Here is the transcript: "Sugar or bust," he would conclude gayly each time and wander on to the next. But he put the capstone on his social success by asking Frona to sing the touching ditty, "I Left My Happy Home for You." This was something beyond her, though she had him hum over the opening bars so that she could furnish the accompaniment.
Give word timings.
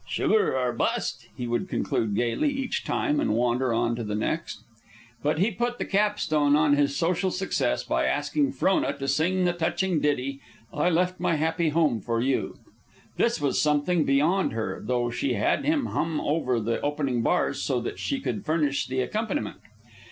"Sugar 0.07 0.57
or 0.57 0.73
bust," 0.73 1.27
he 1.37 1.45
would 1.45 1.69
conclude 1.69 2.15
gayly 2.15 2.49
each 2.49 2.83
time 2.83 3.19
and 3.19 3.35
wander 3.35 3.71
on 3.71 3.95
to 3.97 4.03
the 4.03 4.15
next. 4.15 4.63
But 5.21 5.37
he 5.37 5.51
put 5.51 5.77
the 5.77 5.85
capstone 5.85 6.55
on 6.55 6.73
his 6.75 6.95
social 6.95 7.29
success 7.29 7.83
by 7.83 8.07
asking 8.07 8.53
Frona 8.53 8.97
to 8.97 9.07
sing 9.07 9.45
the 9.45 9.53
touching 9.53 9.99
ditty, 9.99 10.41
"I 10.73 10.89
Left 10.89 11.19
My 11.19 11.35
Happy 11.35 11.69
Home 11.69 12.01
for 12.01 12.19
You." 12.19 12.57
This 13.17 13.39
was 13.39 13.61
something 13.61 14.03
beyond 14.03 14.53
her, 14.53 14.81
though 14.83 15.11
she 15.11 15.33
had 15.35 15.65
him 15.65 15.85
hum 15.85 16.19
over 16.19 16.59
the 16.59 16.81
opening 16.81 17.21
bars 17.21 17.61
so 17.61 17.79
that 17.81 17.99
she 17.99 18.19
could 18.19 18.43
furnish 18.43 18.87
the 18.87 19.01
accompaniment. 19.01 19.57